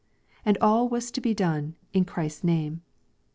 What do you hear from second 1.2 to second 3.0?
be done" in Christ's name."